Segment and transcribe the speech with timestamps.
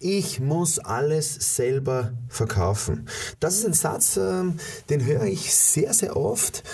[0.00, 3.06] ich muss alles selber verkaufen.
[3.38, 4.54] Das ist ein Satz, ähm,
[4.88, 6.64] den höre ich sehr, sehr oft,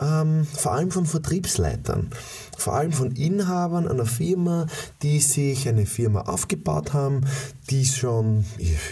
[0.00, 2.10] ähm, vor allem von Vertriebsleitern,
[2.56, 4.68] vor allem von Inhabern einer Firma,
[5.02, 7.22] die sich eine Firma aufgebaut haben,
[7.68, 8.44] die schon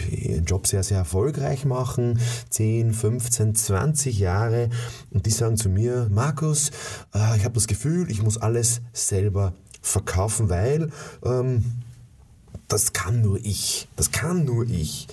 [0.09, 2.19] ihren Job sehr, sehr erfolgreich machen,
[2.49, 4.69] 10, 15, 20 Jahre
[5.11, 6.71] und die sagen zu mir, Markus,
[7.15, 10.91] äh, ich habe das Gefühl, ich muss alles selber verkaufen, weil
[11.23, 11.63] ähm,
[12.67, 13.87] das kann nur ich.
[13.95, 15.07] Das kann nur ich.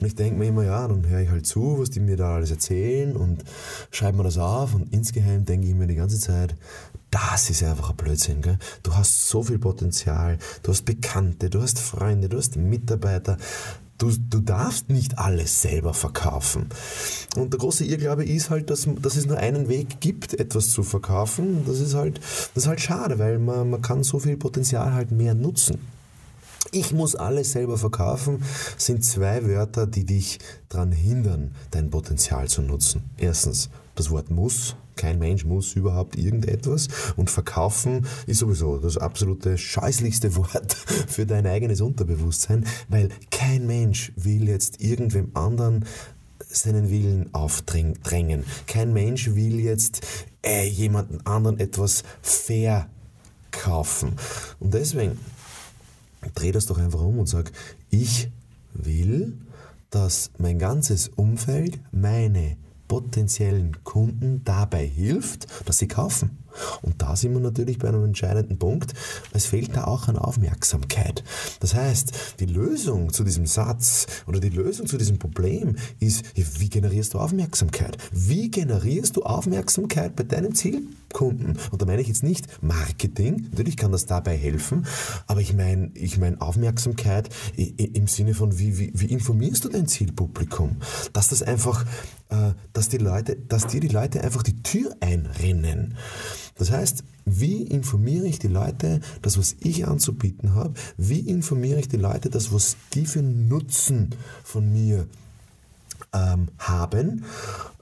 [0.00, 2.34] Und ich denke mir immer, ja, dann höre ich halt zu, was die mir da
[2.34, 3.44] alles erzählen und
[3.90, 6.56] schreibe mir das auf und insgeheim denke ich mir die ganze Zeit,
[7.10, 8.42] das ist einfach ein Blödsinn.
[8.42, 8.58] Gell?
[8.82, 13.38] Du hast so viel Potenzial, du hast Bekannte, du hast Freunde, du hast Mitarbeiter.
[13.96, 16.68] Du, du darfst nicht alles selber verkaufen.
[17.34, 20.84] Und der große Irrglaube ist halt, dass, dass es nur einen Weg gibt, etwas zu
[20.84, 21.64] verkaufen.
[21.66, 22.20] Das ist halt,
[22.54, 25.80] das ist halt schade, weil man, man kann so viel Potenzial halt mehr nutzen.
[26.70, 28.42] Ich muss alles selber verkaufen,
[28.76, 30.38] sind zwei Wörter, die dich
[30.68, 33.04] daran hindern, dein Potenzial zu nutzen.
[33.16, 34.76] Erstens, das Wort muss.
[34.94, 36.88] Kein Mensch muss überhaupt irgendetwas.
[37.16, 44.12] Und verkaufen ist sowieso das absolute scheußlichste Wort für dein eigenes Unterbewusstsein, weil kein Mensch
[44.16, 45.86] will jetzt irgendwem anderen
[46.50, 48.44] seinen Willen aufdrängen.
[48.66, 50.02] Kein Mensch will jetzt
[50.44, 54.16] äh, jemanden anderen etwas verkaufen.
[54.58, 55.18] Und deswegen
[56.34, 57.52] dreh das doch einfach um und sag,
[57.90, 58.30] ich
[58.74, 59.34] will,
[59.90, 62.56] dass mein ganzes Umfeld, meine
[62.88, 66.38] potenziellen Kunden dabei hilft, dass sie kaufen.
[66.82, 68.94] Und da sind wir natürlich bei einem entscheidenden Punkt.
[69.32, 71.22] Es fehlt da auch an Aufmerksamkeit.
[71.60, 76.68] Das heißt, die Lösung zu diesem Satz oder die Lösung zu diesem Problem ist, wie
[76.68, 77.96] generierst du Aufmerksamkeit?
[78.12, 81.58] Wie generierst du Aufmerksamkeit bei deinem Zielkunden?
[81.70, 84.86] Und da meine ich jetzt nicht Marketing, natürlich kann das dabei helfen,
[85.26, 89.88] aber ich meine ich mein Aufmerksamkeit im Sinne von, wie, wie, wie informierst du dein
[89.88, 90.76] Zielpublikum?
[91.12, 91.84] Dass das einfach,
[92.30, 95.96] äh, dass die Leute, dass dir die Leute einfach die Tür einrennen.
[96.58, 100.74] Das heißt, wie informiere ich die Leute, das, was ich anzubieten habe?
[100.96, 104.10] Wie informiere ich die Leute, das, was die für Nutzen
[104.44, 105.06] von mir
[106.12, 107.24] ähm, haben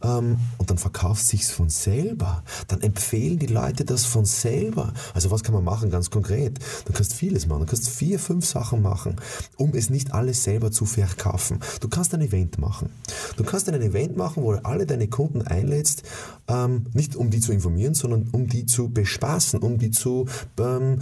[0.02, 2.42] ähm, und dann verkauft sich's von selber.
[2.68, 4.92] Dann empfehlen die Leute das von selber.
[5.14, 6.58] Also was kann man machen, ganz konkret?
[6.84, 7.60] Du kannst vieles machen.
[7.60, 9.16] Du kannst vier, fünf Sachen machen,
[9.56, 11.60] um es nicht alles selber zu verkaufen.
[11.80, 12.90] Du kannst ein Event machen.
[13.36, 16.02] Du kannst ein Event machen, wo du alle deine Kunden einlädst,
[16.48, 20.26] ähm, nicht um die zu informieren, sondern um die zu bespaßen, um die zu
[20.58, 21.00] ähm,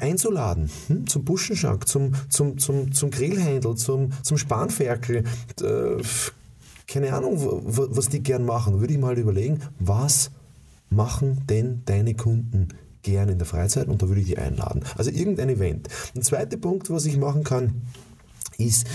[0.00, 1.06] einzuladen hm?
[1.06, 5.24] zum Buschenschank, zum, zum, zum, zum Grillhändel, zum, zum Spanferkel,
[5.62, 6.02] äh,
[6.86, 8.80] keine Ahnung, was die gern machen.
[8.80, 10.30] Würde ich mal überlegen, was
[10.90, 12.68] machen denn deine Kunden
[13.02, 14.82] gern in der Freizeit und da würde ich die einladen.
[14.96, 15.88] Also irgendein Event.
[16.16, 17.82] Ein zweiter Punkt, was ich machen kann,
[18.60, 18.88] ist,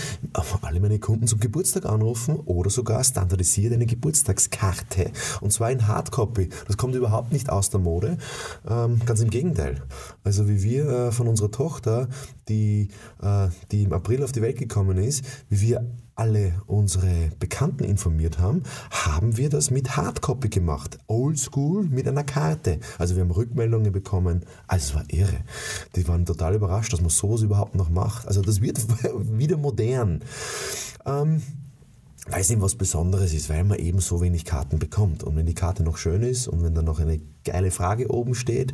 [0.60, 5.10] alle meine Kunden zum Geburtstag anrufen oder sogar standardisiert eine Geburtstagskarte.
[5.40, 6.50] Und zwar in Hardcopy.
[6.66, 8.18] Das kommt überhaupt nicht aus der Mode.
[8.68, 9.82] Ähm, ganz im Gegenteil.
[10.22, 12.08] Also wie wir äh, von unserer Tochter,
[12.48, 12.88] die,
[13.22, 15.86] äh, die im April auf die Welt gekommen ist, wie wir
[16.16, 20.98] alle unsere Bekannten informiert haben, haben wir das mit Hardcopy gemacht.
[21.06, 22.80] Oldschool mit einer Karte.
[22.98, 24.44] Also wir haben Rückmeldungen bekommen.
[24.66, 25.44] Also es war irre.
[25.96, 28.26] Die waren total überrascht, dass man sowas überhaupt noch macht.
[28.26, 28.78] Also das wird
[29.38, 30.22] wieder modern.
[31.06, 31.42] Ähm,
[32.28, 35.22] weil es eben was Besonderes ist, weil man eben so wenig Karten bekommt.
[35.22, 38.34] Und wenn die Karte noch schön ist und wenn dann noch eine geile Frage oben
[38.34, 38.72] steht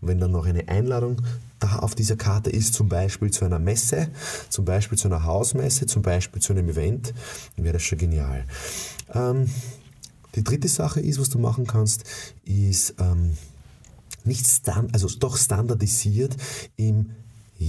[0.00, 1.22] und wenn dann noch eine Einladung
[1.58, 4.08] da auf dieser Karte ist, zum Beispiel zu einer Messe,
[4.48, 7.12] zum Beispiel zu einer Hausmesse, zum Beispiel zu einem Event,
[7.56, 8.44] dann wäre das schon genial.
[9.12, 9.48] Ähm,
[10.34, 12.04] die dritte Sache ist, was du machen kannst,
[12.44, 13.36] ist ähm,
[14.24, 16.36] nicht stand, also doch standardisiert
[16.76, 17.10] im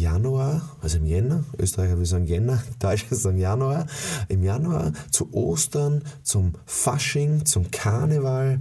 [0.02, 3.88] Januar, also im Jänner, Österreicher will sagen Jänner, Deutsche sagen Januar,
[4.28, 8.60] im Januar zu Ostern, zum Fasching, zum Karneval,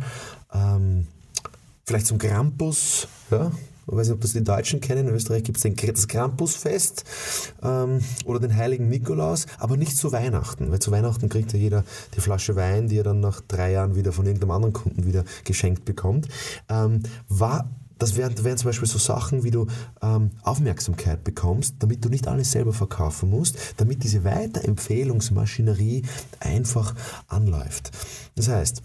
[0.53, 1.07] ähm,
[1.85, 3.51] vielleicht zum Krampus, ja,
[3.87, 7.05] ich weiß nicht, ob das die Deutschen kennen, in Österreich gibt es das Krampusfest
[7.63, 11.85] ähm, oder den Heiligen Nikolaus, aber nicht zu Weihnachten, weil zu Weihnachten kriegt ja jeder
[12.15, 15.25] die Flasche Wein, die er dann nach drei Jahren wieder von irgendeinem anderen Kunden wieder
[15.45, 16.29] geschenkt bekommt.
[16.69, 17.69] Ähm, war
[18.03, 19.69] das wären, wären zum Beispiel so Sachen, wie du
[20.03, 26.03] ähm, Aufmerksamkeit bekommst, damit du nicht alles selber verkaufen musst, damit diese Weiterempfehlungsmaschinerie
[26.41, 26.95] einfach
[27.29, 27.93] anläuft.
[28.35, 28.83] Das heißt,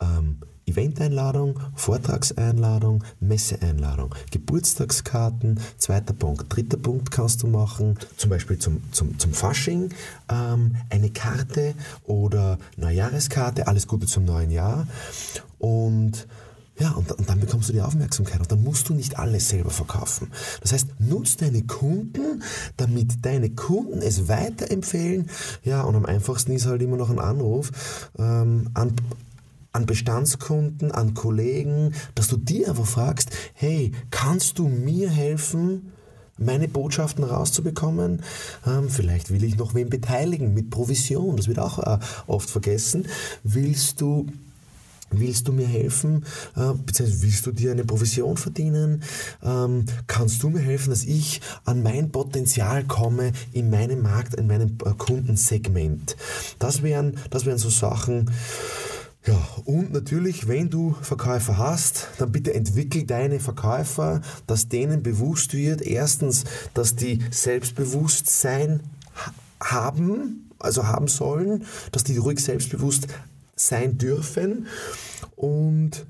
[0.00, 6.44] ähm, Eventeinladung, Vortragseinladung, Messeeinladung, Geburtstagskarten, zweiter Punkt.
[6.54, 9.94] Dritter Punkt kannst du machen, zum Beispiel zum, zum, zum Fasching,
[10.28, 11.74] ähm, eine Karte
[12.04, 14.86] oder Neujahreskarte, alles Gute zum neuen Jahr.
[15.58, 16.26] Und
[16.78, 19.70] ja, und, und, dann bekommst du die Aufmerksamkeit und dann musst du nicht alles selber
[19.70, 20.30] verkaufen.
[20.60, 22.42] Das heißt, nutz deine Kunden,
[22.76, 25.28] damit deine Kunden es weiterempfehlen.
[25.64, 27.70] Ja, und am einfachsten ist halt immer noch ein Anruf
[28.18, 28.92] ähm, an,
[29.72, 35.92] an Bestandskunden, an Kollegen, dass du die einfach fragst, hey, kannst du mir helfen?
[36.40, 38.22] meine Botschaften rauszubekommen.
[38.64, 41.98] Ähm, vielleicht will ich noch wen beteiligen mit Provision, das wird auch äh,
[42.28, 43.08] oft vergessen.
[43.42, 44.26] Willst du
[45.10, 46.24] Willst du mir helfen?
[46.56, 49.02] Äh, beziehungsweise willst du dir eine Provision verdienen?
[49.42, 54.46] Ähm, kannst du mir helfen, dass ich an mein Potenzial komme in meinem Markt, in
[54.46, 56.16] meinem äh, Kundensegment?
[56.58, 58.30] Das wären, das wären so Sachen,
[59.26, 65.52] ja, und natürlich, wenn du Verkäufer hast, dann bitte entwickel deine Verkäufer, dass denen bewusst
[65.52, 68.80] wird, erstens, dass die Selbstbewusstsein
[69.60, 73.08] haben, also haben sollen, dass die ruhig selbstbewusst
[73.58, 74.66] sein dürfen
[75.36, 76.06] und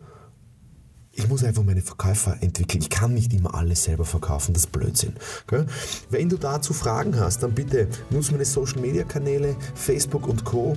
[1.18, 2.80] ich muss einfach meine Verkäufer entwickeln.
[2.80, 5.14] Ich kann nicht immer alles selber verkaufen, das ist Blödsinn.
[5.46, 5.64] Okay?
[6.10, 10.76] Wenn du dazu Fragen hast, dann bitte nutze meine Social Media Kanäle, Facebook und Co.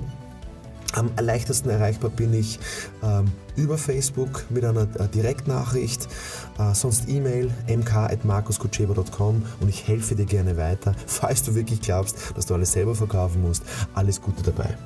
[0.94, 2.58] Am leichtesten erreichbar bin ich
[3.02, 6.06] ähm, über Facebook mit einer äh, Direktnachricht,
[6.58, 10.94] äh, sonst E-Mail mk.markuskutscheba.com und ich helfe dir gerne weiter.
[11.06, 13.62] Falls du wirklich glaubst, dass du alles selber verkaufen musst,
[13.94, 14.76] alles Gute dabei.